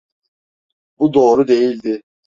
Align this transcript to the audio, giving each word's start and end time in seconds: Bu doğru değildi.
Bu 0.99 1.13
doğru 1.13 1.47
değildi. 1.47 2.03